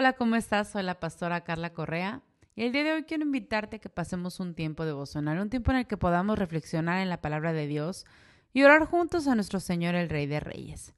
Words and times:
Hola, 0.00 0.12
¿cómo 0.12 0.36
estás? 0.36 0.68
Soy 0.68 0.84
la 0.84 1.00
pastora 1.00 1.42
Carla 1.42 1.72
Correa 1.72 2.22
y 2.54 2.62
el 2.62 2.70
día 2.70 2.84
de 2.84 2.92
hoy 2.92 3.02
quiero 3.02 3.24
invitarte 3.24 3.74
a 3.74 3.78
que 3.80 3.88
pasemos 3.88 4.38
un 4.38 4.54
tiempo 4.54 4.84
devocional, 4.84 5.40
un 5.40 5.50
tiempo 5.50 5.72
en 5.72 5.78
el 5.78 5.88
que 5.88 5.96
podamos 5.96 6.38
reflexionar 6.38 7.00
en 7.00 7.08
la 7.08 7.20
palabra 7.20 7.52
de 7.52 7.66
Dios 7.66 8.06
y 8.52 8.62
orar 8.62 8.84
juntos 8.84 9.26
a 9.26 9.34
nuestro 9.34 9.58
Señor 9.58 9.96
el 9.96 10.08
Rey 10.08 10.26
de 10.26 10.38
Reyes. 10.38 10.94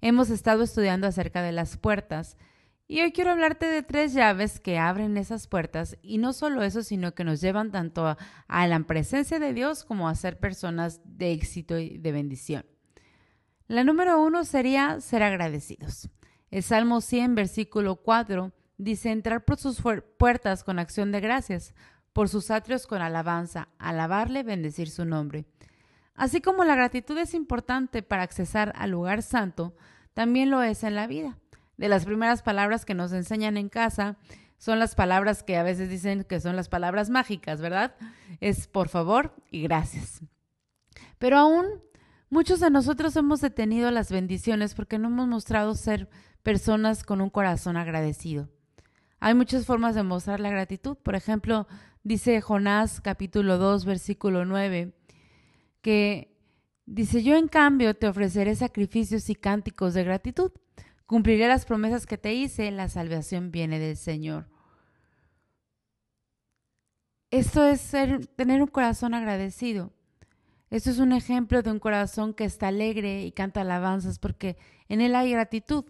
Hemos 0.00 0.30
estado 0.30 0.62
estudiando 0.62 1.08
acerca 1.08 1.42
de 1.42 1.50
las 1.50 1.78
puertas 1.78 2.36
y 2.86 3.00
hoy 3.00 3.10
quiero 3.10 3.32
hablarte 3.32 3.66
de 3.66 3.82
tres 3.82 4.12
llaves 4.12 4.60
que 4.60 4.78
abren 4.78 5.16
esas 5.16 5.48
puertas 5.48 5.98
y 6.00 6.18
no 6.18 6.32
solo 6.32 6.62
eso, 6.62 6.84
sino 6.84 7.16
que 7.16 7.24
nos 7.24 7.40
llevan 7.40 7.72
tanto 7.72 8.06
a, 8.06 8.18
a 8.46 8.68
la 8.68 8.78
presencia 8.78 9.40
de 9.40 9.52
Dios 9.52 9.82
como 9.82 10.08
a 10.08 10.14
ser 10.14 10.38
personas 10.38 11.00
de 11.04 11.32
éxito 11.32 11.76
y 11.76 11.98
de 11.98 12.12
bendición. 12.12 12.64
La 13.66 13.82
número 13.82 14.22
uno 14.22 14.44
sería 14.44 15.00
ser 15.00 15.24
agradecidos. 15.24 16.08
El 16.50 16.62
Salmo 16.62 17.00
100, 17.00 17.34
versículo 17.34 17.96
4, 17.96 18.52
dice, 18.78 19.10
entrar 19.10 19.44
por 19.44 19.58
sus 19.58 19.82
puertas 20.18 20.64
con 20.64 20.78
acción 20.78 21.12
de 21.12 21.20
gracias, 21.20 21.74
por 22.12 22.28
sus 22.28 22.50
atrios 22.50 22.86
con 22.86 23.02
alabanza, 23.02 23.68
alabarle, 23.78 24.42
bendecir 24.42 24.90
su 24.90 25.04
nombre. 25.04 25.44
Así 26.14 26.40
como 26.40 26.64
la 26.64 26.74
gratitud 26.74 27.16
es 27.18 27.34
importante 27.34 28.02
para 28.02 28.22
accesar 28.22 28.72
al 28.76 28.90
lugar 28.90 29.22
santo, 29.22 29.76
también 30.14 30.50
lo 30.50 30.62
es 30.62 30.82
en 30.82 30.94
la 30.94 31.06
vida. 31.06 31.38
De 31.76 31.88
las 31.88 32.04
primeras 32.04 32.42
palabras 32.42 32.84
que 32.84 32.94
nos 32.94 33.12
enseñan 33.12 33.56
en 33.56 33.68
casa 33.68 34.16
son 34.56 34.80
las 34.80 34.96
palabras 34.96 35.44
que 35.44 35.56
a 35.56 35.62
veces 35.62 35.88
dicen 35.88 36.24
que 36.24 36.40
son 36.40 36.56
las 36.56 36.68
palabras 36.68 37.08
mágicas, 37.08 37.60
¿verdad? 37.60 37.94
Es 38.40 38.66
por 38.66 38.88
favor 38.88 39.32
y 39.52 39.62
gracias. 39.62 40.22
Pero 41.18 41.38
aún 41.38 41.66
muchos 42.30 42.58
de 42.58 42.70
nosotros 42.70 43.14
hemos 43.14 43.40
detenido 43.40 43.92
las 43.92 44.10
bendiciones 44.10 44.74
porque 44.74 44.98
no 44.98 45.06
hemos 45.06 45.28
mostrado 45.28 45.76
ser 45.76 46.08
personas 46.48 47.04
con 47.04 47.20
un 47.20 47.28
corazón 47.28 47.76
agradecido. 47.76 48.48
Hay 49.20 49.34
muchas 49.34 49.66
formas 49.66 49.94
de 49.94 50.02
mostrar 50.02 50.40
la 50.40 50.48
gratitud. 50.48 50.96
Por 50.96 51.14
ejemplo, 51.14 51.66
dice 52.04 52.40
Jonás 52.40 53.02
capítulo 53.02 53.58
2, 53.58 53.84
versículo 53.84 54.46
9, 54.46 54.94
que 55.82 56.34
dice, 56.86 57.22
yo 57.22 57.36
en 57.36 57.48
cambio 57.48 57.92
te 57.92 58.08
ofreceré 58.08 58.54
sacrificios 58.54 59.28
y 59.28 59.34
cánticos 59.34 59.92
de 59.92 60.04
gratitud. 60.04 60.50
Cumpliré 61.04 61.48
las 61.48 61.66
promesas 61.66 62.06
que 62.06 62.16
te 62.16 62.32
hice, 62.32 62.70
la 62.70 62.88
salvación 62.88 63.50
viene 63.50 63.78
del 63.78 63.98
Señor. 63.98 64.48
Esto 67.30 67.66
es 67.66 67.94
tener 68.36 68.62
un 68.62 68.68
corazón 68.68 69.12
agradecido. 69.12 69.92
Esto 70.70 70.88
es 70.88 70.98
un 70.98 71.12
ejemplo 71.12 71.60
de 71.60 71.72
un 71.72 71.78
corazón 71.78 72.32
que 72.32 72.44
está 72.44 72.68
alegre 72.68 73.22
y 73.26 73.32
canta 73.32 73.60
alabanzas 73.60 74.18
porque 74.18 74.56
en 74.88 75.02
él 75.02 75.14
hay 75.14 75.32
gratitud. 75.32 75.84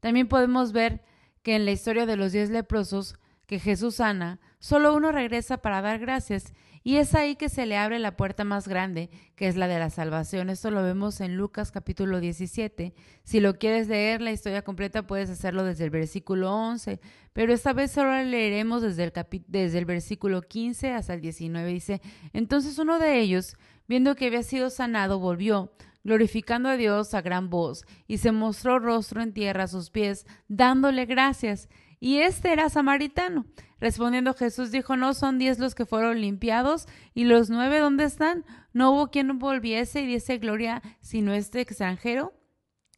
También 0.00 0.28
podemos 0.28 0.72
ver 0.72 1.02
que 1.42 1.56
en 1.56 1.64
la 1.64 1.72
historia 1.72 2.06
de 2.06 2.16
los 2.16 2.32
diez 2.32 2.50
leprosos 2.50 3.14
que 3.46 3.58
Jesús 3.58 3.96
sana, 3.96 4.40
solo 4.60 4.94
uno 4.94 5.10
regresa 5.10 5.56
para 5.56 5.82
dar 5.82 5.98
gracias 5.98 6.54
y 6.82 6.96
es 6.96 7.14
ahí 7.14 7.36
que 7.36 7.50
se 7.50 7.66
le 7.66 7.76
abre 7.76 7.98
la 7.98 8.16
puerta 8.16 8.44
más 8.44 8.66
grande, 8.66 9.10
que 9.36 9.48
es 9.48 9.56
la 9.56 9.68
de 9.68 9.78
la 9.78 9.90
salvación. 9.90 10.48
Esto 10.48 10.70
lo 10.70 10.82
vemos 10.82 11.20
en 11.20 11.36
Lucas 11.36 11.72
capítulo 11.72 12.20
17. 12.20 12.94
Si 13.22 13.40
lo 13.40 13.58
quieres 13.58 13.88
leer 13.88 14.22
la 14.22 14.32
historia 14.32 14.62
completa 14.62 15.06
puedes 15.06 15.28
hacerlo 15.28 15.64
desde 15.64 15.84
el 15.84 15.90
versículo 15.90 16.54
11, 16.54 17.00
pero 17.34 17.52
esta 17.52 17.74
vez 17.74 17.90
solo 17.90 18.10
leeremos 18.22 18.80
desde 18.80 19.04
el, 19.04 19.12
desde 19.48 19.78
el 19.78 19.84
versículo 19.84 20.40
15 20.40 20.92
hasta 20.92 21.12
el 21.12 21.20
19. 21.20 21.70
Dice, 21.70 22.00
entonces 22.32 22.78
uno 22.78 22.98
de 22.98 23.20
ellos, 23.20 23.56
viendo 23.86 24.14
que 24.14 24.28
había 24.28 24.42
sido 24.42 24.70
sanado, 24.70 25.18
volvió 25.18 25.72
glorificando 26.02 26.70
a 26.70 26.78
Dios 26.78 27.12
a 27.12 27.20
gran 27.20 27.50
voz, 27.50 27.84
y 28.06 28.18
se 28.18 28.32
mostró 28.32 28.78
rostro 28.78 29.20
en 29.20 29.34
tierra 29.34 29.64
a 29.64 29.68
sus 29.68 29.90
pies, 29.90 30.26
dándole 30.48 31.04
gracias. 31.04 31.68
Y 32.00 32.20
este 32.20 32.52
era 32.52 32.70
samaritano. 32.70 33.44
Respondiendo 33.80 34.34
Jesús 34.34 34.70
dijo, 34.70 34.96
¿no 34.96 35.14
son 35.14 35.38
diez 35.38 35.58
los 35.58 35.74
que 35.74 35.86
fueron 35.86 36.20
limpiados? 36.20 36.86
¿Y 37.14 37.24
los 37.24 37.48
nueve 37.48 37.78
dónde 37.78 38.04
están? 38.04 38.44
¿No 38.72 38.92
hubo 38.92 39.10
quien 39.10 39.38
volviese 39.38 40.02
y 40.02 40.06
diese 40.06 40.38
gloria 40.38 40.82
sino 41.00 41.32
este 41.32 41.60
extranjero? 41.60 42.34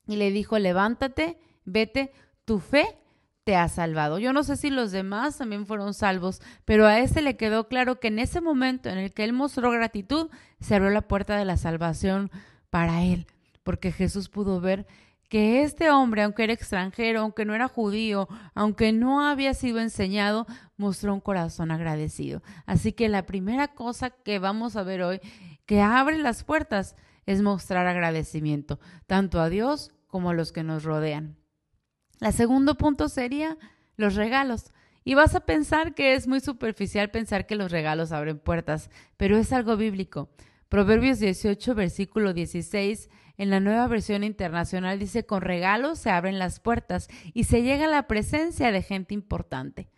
Y 0.07 0.17
le 0.17 0.31
dijo, 0.33 0.59
levántate, 0.59 1.39
vete, 1.65 2.13
tu 2.45 2.59
fe 2.59 2.99
te 3.45 3.57
ha 3.57 3.69
salvado. 3.69 4.19
Yo 4.19 4.33
no 4.33 4.43
sé 4.43 4.57
si 4.57 4.71
los 4.71 4.93
demás 4.93 5.39
también 5.39 5.67
fueron 5.67 5.95
salvos, 5.95 6.41
pero 6.65 6.87
a 6.87 6.99
este 6.99 7.23
le 7.23 7.37
quedó 7.37 7.69
claro 7.69 7.99
que 7.99 8.09
en 8.09 8.19
ese 8.19 8.41
momento 8.41 8.89
en 8.89 8.99
el 8.99 9.13
que 9.13 9.25
él 9.25 9.33
mostró 9.33 9.71
gratitud, 9.71 10.31
se 10.61 10.75
abrió 10.75 10.91
la 10.91 11.03
puerta 11.03 11.37
de 11.37 11.45
la 11.45 11.57
salvación 11.57 12.31
para 12.71 13.03
él, 13.03 13.27
porque 13.63 13.93
Jesús 13.93 14.29
pudo 14.29 14.61
ver 14.61 14.87
que 15.33 15.63
este 15.63 15.91
hombre, 15.91 16.25
aunque 16.25 16.45
era 16.45 16.53
extranjero, 16.53 17.21
aunque 17.21 17.47
no 17.47 17.55
era 17.55 17.67
judío, 17.67 18.29
aunque 18.55 18.93
no 18.93 19.27
había 19.27 19.55
sido 19.55 19.81
enseñado, 19.81 20.47
mostró 20.77 21.15
un 21.15 21.23
corazón 21.23 21.71
agradecido. 21.71 22.43
Así 22.67 22.93
que 22.93 23.09
la 23.09 23.25
primera 23.25 23.69
cosa 23.69 24.11
que 24.11 24.39
vamos 24.39 24.77
a 24.77 24.83
ver 24.83 25.01
hoy, 25.01 25.21
que 25.65 25.81
abre 25.81 26.19
las 26.19 26.45
puertas, 26.45 26.97
es 27.25 27.41
mostrar 27.41 27.87
agradecimiento, 27.87 28.79
tanto 29.07 29.41
a 29.41 29.49
Dios 29.49 29.91
como 30.07 30.29
a 30.29 30.35
los 30.35 30.53
que 30.53 30.65
nos 30.65 30.85
rodean. 30.85 31.39
El 32.21 32.35
segundo 32.35 32.75
punto 32.75 33.09
sería 33.09 33.57
los 33.97 34.17
regalos. 34.17 34.71
Y 35.03 35.15
vas 35.15 35.35
a 35.35 35.47
pensar 35.47 35.95
que 35.95 36.13
es 36.13 36.29
muy 36.29 36.41
superficial 36.41 37.11
pensar 37.11 37.47
que 37.47 37.57
los 37.57 37.73
regalos 37.73 38.13
abren 38.13 38.39
puertas, 38.39 38.91
pero 39.17 39.39
es 39.39 39.51
algo 39.55 39.79
bíblico. 39.79 40.29
Proverbios 40.69 41.21
18, 41.21 41.75
versículo 41.75 42.35
16, 42.35 43.09
en 43.37 43.51
la 43.51 43.61
nueva 43.61 43.87
versión 43.89 44.25
internacional 44.25 44.99
dice, 44.99 45.25
con 45.25 45.41
regalos 45.41 45.99
se 45.99 46.11
abren 46.11 46.39
las 46.39 46.61
puertas 46.61 47.09
y 47.33 47.45
se 47.45 47.63
llega 47.63 47.87
a 47.87 47.91
la 47.91 48.07
presencia 48.07 48.71
de 48.73 48.83
gente 48.83 49.15
importante. 49.15 49.89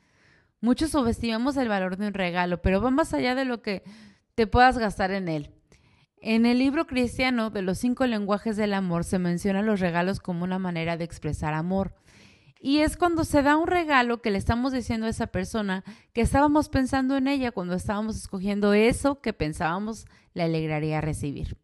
Muchos 0.61 0.93
subestimamos 0.93 1.57
el 1.57 1.69
valor 1.69 1.97
de 1.97 2.07
un 2.07 2.15
regalo, 2.15 2.63
pero 2.63 2.81
va 2.81 2.91
más 2.91 3.13
allá 3.13 3.35
de 3.35 3.45
lo 3.45 3.61
que 3.61 3.83
te 4.35 4.47
puedas 4.47 4.79
gastar 4.79 5.11
en 5.11 5.29
él. 5.29 5.51
En 6.27 6.47
el 6.47 6.59
libro 6.59 6.87
cristiano 6.87 7.51
de 7.51 7.61
los 7.61 7.77
cinco 7.79 8.07
lenguajes 8.07 8.57
del 8.57 8.73
amor 8.73 9.05
se 9.05 9.19
mencionan 9.19 9.67
los 9.67 9.81
regalos 9.81 10.21
como 10.21 10.45
una 10.45 10.59
manera 10.59 10.97
de 10.97 11.05
expresar 11.05 11.53
amor. 11.53 11.95
Y 12.59 12.79
es 12.79 12.97
cuando 12.97 13.25
se 13.25 13.43
da 13.43 13.59
un 13.59 13.67
regalo 13.67 14.23
que 14.23 14.31
le 14.31 14.39
estamos 14.39 14.73
diciendo 14.73 15.05
a 15.05 15.11
esa 15.11 15.27
persona 15.27 15.85
que 16.15 16.23
estábamos 16.23 16.71
pensando 16.71 17.19
en 17.19 17.29
ella 17.29 17.53
cuando 17.53 17.75
estábamos 17.75 18.17
escogiendo 18.17 18.73
eso 18.73 19.21
que 19.21 19.35
pensábamos 19.35 20.07
le 20.33 20.45
alegraría 20.45 21.03
recibir. 21.03 21.59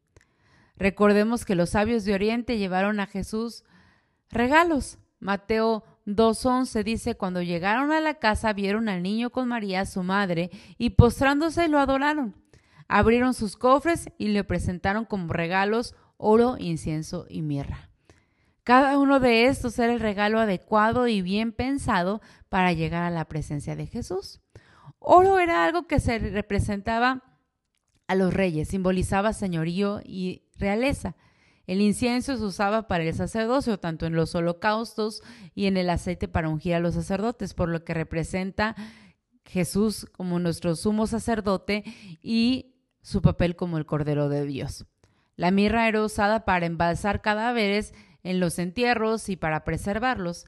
Recordemos 0.80 1.44
que 1.44 1.54
los 1.54 1.70
sabios 1.70 2.06
de 2.06 2.14
Oriente 2.14 2.56
llevaron 2.56 3.00
a 3.00 3.06
Jesús 3.06 3.64
regalos. 4.30 4.98
Mateo 5.18 5.84
2.11 6.06 6.82
dice, 6.82 7.14
cuando 7.16 7.42
llegaron 7.42 7.92
a 7.92 8.00
la 8.00 8.14
casa 8.14 8.54
vieron 8.54 8.88
al 8.88 9.02
niño 9.02 9.28
con 9.28 9.46
María, 9.46 9.84
su 9.84 10.02
madre, 10.02 10.50
y 10.78 10.90
postrándose 10.90 11.68
lo 11.68 11.78
adoraron. 11.78 12.34
Abrieron 12.88 13.34
sus 13.34 13.58
cofres 13.58 14.08
y 14.16 14.28
le 14.28 14.42
presentaron 14.42 15.04
como 15.04 15.30
regalos 15.34 15.94
oro, 16.16 16.56
incienso 16.58 17.26
y 17.28 17.42
mirra. 17.42 17.90
Cada 18.64 18.98
uno 18.98 19.20
de 19.20 19.48
estos 19.48 19.78
era 19.78 19.92
el 19.92 20.00
regalo 20.00 20.40
adecuado 20.40 21.08
y 21.08 21.20
bien 21.20 21.52
pensado 21.52 22.22
para 22.48 22.72
llegar 22.72 23.02
a 23.02 23.10
la 23.10 23.26
presencia 23.26 23.76
de 23.76 23.86
Jesús. 23.86 24.40
Oro 24.98 25.38
era 25.38 25.62
algo 25.62 25.86
que 25.86 26.00
se 26.00 26.18
representaba 26.18 27.29
a 28.10 28.16
los 28.16 28.34
reyes, 28.34 28.66
simbolizaba 28.66 29.32
señorío 29.32 30.00
y 30.04 30.42
realeza. 30.58 31.14
El 31.68 31.80
incienso 31.80 32.36
se 32.36 32.42
usaba 32.42 32.88
para 32.88 33.04
el 33.04 33.14
sacerdocio, 33.14 33.78
tanto 33.78 34.04
en 34.04 34.16
los 34.16 34.34
holocaustos 34.34 35.22
y 35.54 35.66
en 35.66 35.76
el 35.76 35.88
aceite 35.88 36.26
para 36.26 36.48
ungir 36.48 36.74
a 36.74 36.80
los 36.80 36.94
sacerdotes, 36.94 37.54
por 37.54 37.68
lo 37.68 37.84
que 37.84 37.94
representa 37.94 38.74
Jesús 39.44 40.08
como 40.10 40.40
nuestro 40.40 40.74
sumo 40.74 41.06
sacerdote 41.06 41.84
y 42.20 42.74
su 43.00 43.22
papel 43.22 43.54
como 43.54 43.78
el 43.78 43.86
Cordero 43.86 44.28
de 44.28 44.44
Dios. 44.44 44.86
La 45.36 45.52
mirra 45.52 45.86
era 45.86 46.02
usada 46.02 46.44
para 46.44 46.66
embalsar 46.66 47.22
cadáveres 47.22 47.94
en 48.24 48.40
los 48.40 48.58
entierros 48.58 49.28
y 49.28 49.36
para 49.36 49.62
preservarlos. 49.62 50.46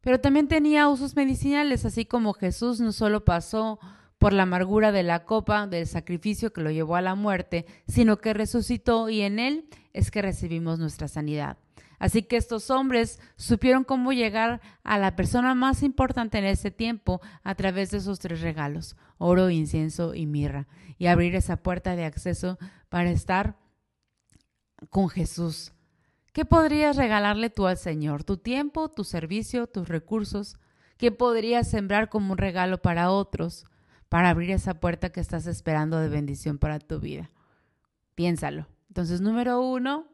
Pero 0.00 0.18
también 0.18 0.48
tenía 0.48 0.88
usos 0.88 1.14
medicinales, 1.14 1.84
así 1.84 2.06
como 2.06 2.32
Jesús 2.32 2.80
no 2.80 2.92
solo 2.92 3.26
pasó 3.26 3.78
por 4.22 4.32
la 4.32 4.44
amargura 4.44 4.92
de 4.92 5.02
la 5.02 5.24
copa 5.24 5.66
del 5.66 5.88
sacrificio 5.88 6.52
que 6.52 6.60
lo 6.60 6.70
llevó 6.70 6.94
a 6.94 7.02
la 7.02 7.16
muerte, 7.16 7.66
sino 7.88 8.18
que 8.18 8.32
resucitó 8.32 9.08
y 9.08 9.22
en 9.22 9.40
él 9.40 9.68
es 9.92 10.12
que 10.12 10.22
recibimos 10.22 10.78
nuestra 10.78 11.08
sanidad. 11.08 11.58
Así 11.98 12.22
que 12.22 12.36
estos 12.36 12.70
hombres 12.70 13.18
supieron 13.34 13.82
cómo 13.82 14.12
llegar 14.12 14.60
a 14.84 14.96
la 14.98 15.16
persona 15.16 15.56
más 15.56 15.82
importante 15.82 16.38
en 16.38 16.44
ese 16.44 16.70
tiempo 16.70 17.20
a 17.42 17.56
través 17.56 17.90
de 17.90 17.98
esos 17.98 18.20
tres 18.20 18.40
regalos, 18.42 18.94
oro, 19.18 19.50
incienso 19.50 20.14
y 20.14 20.26
mirra, 20.26 20.68
y 20.98 21.08
abrir 21.08 21.34
esa 21.34 21.56
puerta 21.56 21.96
de 21.96 22.04
acceso 22.04 22.60
para 22.88 23.10
estar 23.10 23.56
con 24.88 25.08
Jesús 25.08 25.72
¿Qué 26.32 26.46
podrías 26.46 26.96
regalarle 26.96 27.50
tú 27.50 27.66
al 27.66 27.76
Señor? 27.76 28.24
¿Tu 28.24 28.38
tiempo, 28.38 28.88
tu 28.88 29.04
servicio, 29.04 29.66
tus 29.66 29.88
recursos? 29.88 30.56
¿Qué 30.96 31.10
podrías 31.12 31.68
sembrar 31.68 32.08
como 32.08 32.32
un 32.32 32.38
regalo 32.38 32.80
para 32.80 33.10
otros, 33.10 33.66
para 34.12 34.28
abrir 34.28 34.50
esa 34.50 34.74
puerta 34.74 35.08
que 35.08 35.20
estás 35.20 35.46
esperando 35.46 35.98
de 35.98 36.10
bendición 36.10 36.58
para 36.58 36.78
tu 36.78 37.00
vida? 37.00 37.30
Piénsalo. 38.14 38.66
Entonces, 38.88 39.22
número 39.22 39.62
uno, 39.62 40.06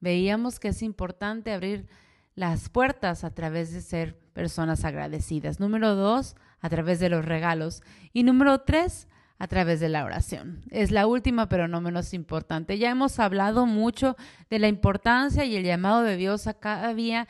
veíamos 0.00 0.58
que 0.58 0.66
es 0.66 0.82
importante 0.82 1.52
abrir 1.52 1.86
las 2.34 2.68
puertas 2.68 3.22
a 3.22 3.30
través 3.30 3.72
de 3.72 3.82
ser 3.82 4.18
personas 4.32 4.84
agradecidas. 4.84 5.60
Número 5.60 5.94
dos, 5.94 6.34
a 6.58 6.68
través 6.68 6.98
de 6.98 7.08
los 7.08 7.24
regalos. 7.24 7.84
Y 8.12 8.24
número 8.24 8.62
tres, 8.62 9.06
a 9.38 9.46
través 9.46 9.78
de 9.78 9.90
la 9.90 10.04
oración. 10.04 10.62
Es 10.72 10.90
la 10.90 11.06
última, 11.06 11.48
pero 11.48 11.68
no 11.68 11.80
menos 11.80 12.14
importante. 12.14 12.78
Ya 12.78 12.90
hemos 12.90 13.20
hablado 13.20 13.64
mucho 13.64 14.16
de 14.50 14.58
la 14.58 14.66
importancia 14.66 15.44
y 15.44 15.54
el 15.54 15.62
llamado 15.62 16.02
de 16.02 16.16
Dios 16.16 16.48
a 16.48 16.54
cada 16.54 16.94
día, 16.94 17.28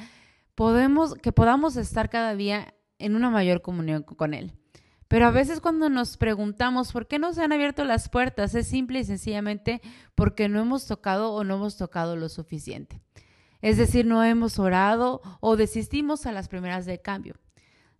podemos, 0.54 1.12
que 1.16 1.32
podamos 1.32 1.76
estar 1.76 2.08
cada 2.08 2.34
día 2.34 2.72
en 2.98 3.16
una 3.16 3.28
mayor 3.28 3.60
comunión 3.60 4.02
con 4.02 4.32
Él. 4.32 4.54
Pero 5.08 5.26
a 5.26 5.30
veces 5.30 5.60
cuando 5.60 5.88
nos 5.88 6.16
preguntamos 6.16 6.92
por 6.92 7.06
qué 7.06 7.18
no 7.18 7.32
se 7.32 7.42
han 7.42 7.52
abierto 7.52 7.84
las 7.84 8.08
puertas, 8.08 8.54
es 8.54 8.66
simple 8.66 9.00
y 9.00 9.04
sencillamente 9.04 9.80
porque 10.14 10.48
no 10.48 10.60
hemos 10.60 10.86
tocado 10.86 11.32
o 11.32 11.44
no 11.44 11.56
hemos 11.56 11.76
tocado 11.76 12.16
lo 12.16 12.28
suficiente. 12.28 13.00
Es 13.62 13.76
decir, 13.76 14.04
no 14.04 14.22
hemos 14.24 14.58
orado 14.58 15.22
o 15.40 15.56
desistimos 15.56 16.26
a 16.26 16.32
las 16.32 16.48
primeras 16.48 16.86
de 16.86 17.00
cambio. 17.00 17.36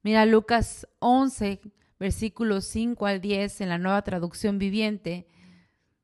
Mira 0.02 0.26
Lucas 0.26 0.86
11, 0.98 1.60
versículos 1.98 2.64
5 2.66 3.06
al 3.06 3.20
10 3.20 3.60
en 3.60 3.68
la 3.68 3.78
nueva 3.78 4.02
traducción 4.02 4.58
viviente, 4.58 5.26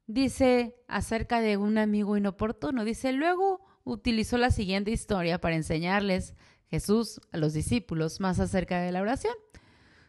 dice 0.06 0.76
acerca 0.88 1.40
de 1.40 1.56
un 1.56 1.78
amigo 1.78 2.16
inoportuno. 2.16 2.84
Dice, 2.84 3.12
luego 3.12 3.60
utilizó 3.84 4.38
la 4.38 4.50
siguiente 4.50 4.90
historia 4.90 5.40
para 5.40 5.56
enseñarles 5.56 6.34
Jesús 6.66 7.20
a 7.32 7.36
los 7.36 7.52
discípulos 7.52 8.20
más 8.20 8.40
acerca 8.40 8.80
de 8.80 8.92
la 8.92 9.02
oración. 9.02 9.34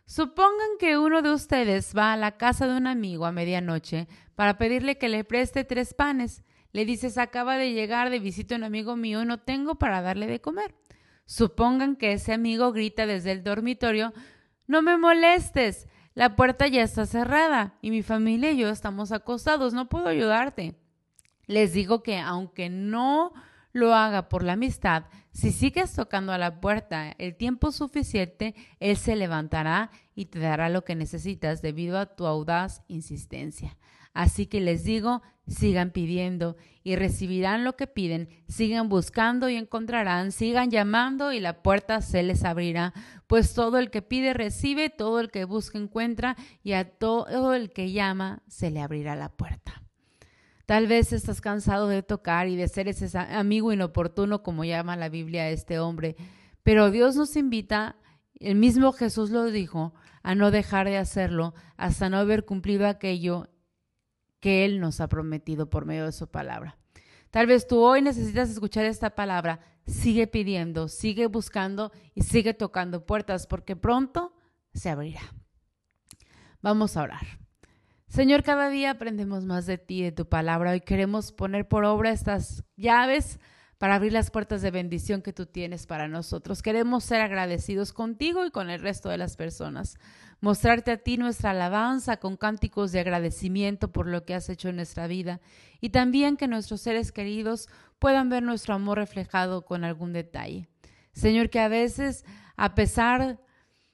Supongan 0.05 0.77
que 0.79 0.97
uno 0.97 1.21
de 1.21 1.31
ustedes 1.31 1.93
va 1.97 2.13
a 2.13 2.17
la 2.17 2.37
casa 2.37 2.67
de 2.67 2.75
un 2.75 2.87
amigo 2.87 3.25
a 3.25 3.31
medianoche 3.31 4.07
para 4.35 4.57
pedirle 4.57 4.97
que 4.97 5.09
le 5.09 5.23
preste 5.23 5.63
tres 5.63 5.93
panes. 5.93 6.43
Le 6.71 6.85
dices, 6.85 7.17
acaba 7.17 7.57
de 7.57 7.71
llegar 7.71 8.09
de 8.09 8.19
visita 8.19 8.55
un 8.55 8.63
amigo 8.63 8.95
mío 8.95 9.21
y 9.21 9.25
no 9.25 9.39
tengo 9.39 9.75
para 9.75 10.01
darle 10.01 10.27
de 10.27 10.41
comer. 10.41 10.75
Supongan 11.25 11.95
que 11.95 12.13
ese 12.13 12.33
amigo 12.33 12.73
grita 12.73 13.05
desde 13.05 13.31
el 13.31 13.43
dormitorio, 13.43 14.13
no 14.67 14.81
me 14.81 14.97
molestes, 14.97 15.87
la 16.15 16.35
puerta 16.35 16.67
ya 16.67 16.83
está 16.83 17.05
cerrada 17.05 17.77
y 17.81 17.89
mi 17.89 18.03
familia 18.03 18.51
y 18.51 18.57
yo 18.57 18.69
estamos 18.69 19.11
acostados, 19.11 19.73
no 19.73 19.89
puedo 19.89 20.07
ayudarte. 20.09 20.75
Les 21.47 21.73
digo 21.73 22.03
que 22.03 22.19
aunque 22.19 22.69
no 22.69 23.33
lo 23.71 23.95
haga 23.95 24.29
por 24.29 24.43
la 24.43 24.53
amistad, 24.53 25.05
si 25.33 25.51
sigues 25.51 25.93
tocando 25.93 26.31
a 26.31 26.37
la 26.37 26.61
puerta 26.61 27.13
el 27.17 27.35
tiempo 27.35 27.71
suficiente, 27.71 28.53
Él 28.79 28.97
se 28.97 29.15
levantará 29.15 29.89
y 30.13 30.25
te 30.25 30.39
dará 30.39 30.69
lo 30.69 30.83
que 30.83 30.95
necesitas 30.95 31.61
debido 31.63 31.97
a 31.97 32.15
tu 32.15 32.27
audaz 32.27 32.83
insistencia. 32.87 33.75
Así 34.13 34.45
que 34.45 34.61
les 34.61 34.83
digo, 34.83 35.23
sigan 35.47 35.89
pidiendo 35.89 36.55
y 36.83 36.95
recibirán 36.95 37.63
lo 37.63 37.75
que 37.75 37.87
piden, 37.87 38.29
sigan 38.47 38.89
buscando 38.89 39.49
y 39.49 39.55
encontrarán, 39.55 40.31
sigan 40.31 40.69
llamando 40.69 41.33
y 41.33 41.39
la 41.39 41.63
puerta 41.63 42.01
se 42.01 42.21
les 42.21 42.43
abrirá, 42.43 42.93
pues 43.25 43.55
todo 43.55 43.79
el 43.79 43.89
que 43.89 44.03
pide 44.03 44.33
recibe, 44.33 44.91
todo 44.91 45.19
el 45.19 45.31
que 45.31 45.45
busca 45.45 45.79
encuentra 45.79 46.37
y 46.61 46.73
a 46.73 46.87
todo 46.87 47.55
el 47.55 47.71
que 47.71 47.91
llama 47.91 48.43
se 48.47 48.69
le 48.69 48.81
abrirá 48.81 49.15
la 49.15 49.29
puerta. 49.29 49.62
Tal 50.65 50.87
vez 50.87 51.11
estás 51.11 51.41
cansado 51.41 51.87
de 51.87 52.03
tocar 52.03 52.47
y 52.47 52.55
de 52.55 52.67
ser 52.67 52.87
ese 52.87 53.17
amigo 53.17 53.73
inoportuno, 53.73 54.43
como 54.43 54.63
llama 54.63 54.95
la 54.95 55.09
Biblia 55.09 55.43
a 55.43 55.49
este 55.49 55.79
hombre, 55.79 56.15
pero 56.63 56.89
Dios 56.89 57.15
nos 57.15 57.35
invita, 57.35 57.97
el 58.39 58.55
mismo 58.55 58.93
Jesús 58.93 59.29
lo 59.29 59.45
dijo, 59.45 59.93
a 60.23 60.35
no 60.35 60.51
dejar 60.51 60.87
de 60.87 60.97
hacerlo 60.97 61.53
hasta 61.75 62.09
no 62.09 62.17
haber 62.17 62.45
cumplido 62.45 62.87
aquello 62.87 63.49
que 64.39 64.65
Él 64.65 64.79
nos 64.79 65.01
ha 65.01 65.07
prometido 65.07 65.69
por 65.69 65.85
medio 65.85 66.05
de 66.05 66.11
su 66.13 66.27
palabra. 66.27 66.77
Tal 67.29 67.47
vez 67.47 67.67
tú 67.67 67.81
hoy 67.81 68.01
necesitas 68.01 68.49
escuchar 68.49 68.85
esta 68.85 69.15
palabra. 69.15 69.59
Sigue 69.87 70.27
pidiendo, 70.27 70.87
sigue 70.87 71.27
buscando 71.27 71.91
y 72.13 72.21
sigue 72.21 72.53
tocando 72.53 73.05
puertas 73.05 73.47
porque 73.47 73.75
pronto 73.75 74.33
se 74.73 74.89
abrirá. 74.89 75.21
Vamos 76.61 76.95
a 76.95 77.03
orar. 77.03 77.42
Señor, 78.13 78.43
cada 78.43 78.69
día 78.69 78.91
aprendemos 78.91 79.43
más 79.43 79.65
de 79.65 79.79
ti, 79.79 80.03
de 80.03 80.11
tu 80.11 80.29
palabra. 80.29 80.69
Hoy 80.69 80.81
queremos 80.81 81.31
poner 81.31 81.67
por 81.67 81.83
obra 81.83 82.11
estas 82.11 82.63
llaves 82.77 83.39
para 83.79 83.95
abrir 83.95 84.13
las 84.13 84.29
puertas 84.29 84.61
de 84.61 84.69
bendición 84.69 85.23
que 85.23 85.33
tú 85.33 85.47
tienes 85.47 85.87
para 85.87 86.07
nosotros. 86.07 86.61
Queremos 86.61 87.05
ser 87.05 87.21
agradecidos 87.21 87.91
contigo 87.91 88.45
y 88.45 88.51
con 88.51 88.69
el 88.69 88.81
resto 88.81 89.09
de 89.09 89.17
las 89.17 89.35
personas. 89.35 89.97
Mostrarte 90.41 90.91
a 90.91 90.97
ti 90.97 91.17
nuestra 91.17 91.49
alabanza 91.49 92.17
con 92.17 92.37
cánticos 92.37 92.91
de 92.91 92.99
agradecimiento 92.99 93.91
por 93.91 94.05
lo 94.05 94.25
que 94.25 94.35
has 94.35 94.47
hecho 94.47 94.69
en 94.69 94.75
nuestra 94.75 95.07
vida 95.07 95.41
y 95.81 95.89
también 95.89 96.37
que 96.37 96.47
nuestros 96.47 96.81
seres 96.81 97.11
queridos 97.11 97.67
puedan 97.97 98.29
ver 98.29 98.43
nuestro 98.43 98.75
amor 98.75 98.99
reflejado 98.99 99.65
con 99.65 99.83
algún 99.83 100.13
detalle. 100.13 100.67
Señor, 101.13 101.49
que 101.49 101.61
a 101.61 101.67
veces, 101.67 102.25
a 102.57 102.75
pesar 102.75 103.21
de 103.23 103.52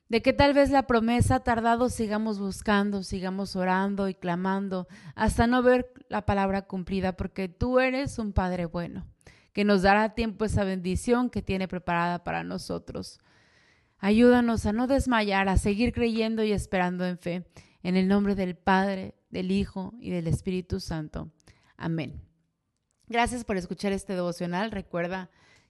que 0.09 0.33
tal 0.33 0.53
vez 0.53 0.71
la 0.71 0.87
promesa 0.87 1.39
tardado, 1.41 1.87
sigamos 1.89 2.39
buscando, 2.39 3.03
sigamos 3.03 3.55
orando 3.55 4.09
y 4.09 4.15
clamando 4.15 4.87
hasta 5.15 5.45
no 5.45 5.61
ver 5.61 5.93
la 6.09 6.25
palabra 6.25 6.63
cumplida, 6.63 7.15
porque 7.15 7.47
tú 7.47 7.79
eres 7.79 8.17
un 8.17 8.33
Padre 8.33 8.65
bueno, 8.65 9.05
que 9.53 9.63
nos 9.63 9.83
dará 9.83 10.15
tiempo 10.15 10.45
esa 10.45 10.63
bendición 10.63 11.29
que 11.29 11.43
tiene 11.43 11.67
preparada 11.67 12.23
para 12.23 12.43
nosotros. 12.43 13.19
Ayúdanos 13.99 14.65
a 14.65 14.73
no 14.73 14.87
desmayar, 14.87 15.47
a 15.47 15.57
seguir 15.57 15.93
creyendo 15.93 16.43
y 16.43 16.53
esperando 16.53 17.05
en 17.05 17.19
fe, 17.19 17.45
en 17.83 17.95
el 17.95 18.07
nombre 18.07 18.33
del 18.33 18.55
Padre, 18.55 19.13
del 19.29 19.51
Hijo 19.51 19.93
y 19.99 20.09
del 20.09 20.27
Espíritu 20.27 20.79
Santo. 20.79 21.29
Amén. 21.77 22.19
Gracias 23.07 23.43
por 23.43 23.57
escuchar 23.57 23.91
este 23.91 24.13
devocional. 24.13 24.71
Recuerda 24.71 25.29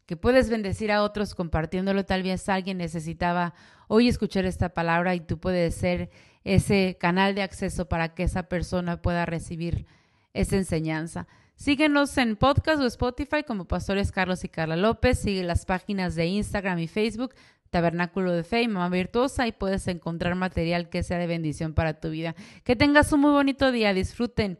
que 0.09 0.17
puedes 0.17 0.49
bendecir 0.49 0.91
a 0.91 1.03
otros 1.03 1.35
compartiéndolo. 1.35 2.03
Tal 2.03 2.23
vez 2.23 2.49
alguien 2.49 2.79
necesitaba 2.79 3.53
hoy 3.87 4.07
escuchar 4.07 4.43
esta 4.45 4.69
palabra 4.69 5.13
y 5.13 5.19
tú 5.19 5.39
puedes 5.39 5.75
ser 5.75 6.09
ese 6.43 6.97
canal 6.99 7.35
de 7.35 7.43
acceso 7.43 7.87
para 7.87 8.15
que 8.15 8.23
esa 8.23 8.49
persona 8.49 9.03
pueda 9.03 9.27
recibir 9.27 9.85
esa 10.33 10.55
enseñanza. 10.55 11.27
Síguenos 11.53 12.17
en 12.17 12.37
podcast 12.37 12.81
o 12.81 12.87
Spotify 12.87 13.43
como 13.45 13.67
Pastores 13.67 14.11
Carlos 14.11 14.43
y 14.43 14.49
Carla 14.49 14.75
López. 14.75 15.19
Sigue 15.19 15.43
las 15.43 15.67
páginas 15.67 16.15
de 16.15 16.25
Instagram 16.25 16.79
y 16.79 16.87
Facebook, 16.87 17.35
Tabernáculo 17.69 18.31
de 18.31 18.43
Fe 18.43 18.63
y 18.63 18.67
Mamá 18.67 18.89
Virtuosa, 18.89 19.45
y 19.45 19.51
puedes 19.51 19.87
encontrar 19.87 20.33
material 20.33 20.89
que 20.89 21.03
sea 21.03 21.19
de 21.19 21.27
bendición 21.27 21.75
para 21.75 21.99
tu 21.99 22.09
vida. 22.09 22.33
Que 22.63 22.75
tengas 22.75 23.13
un 23.13 23.19
muy 23.19 23.31
bonito 23.31 23.71
día. 23.71 23.93
Disfruten 23.93 24.57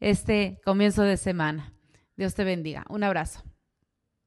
este 0.00 0.58
comienzo 0.64 1.02
de 1.02 1.18
semana. 1.18 1.74
Dios 2.16 2.34
te 2.34 2.44
bendiga. 2.44 2.86
Un 2.88 3.04
abrazo. 3.04 3.44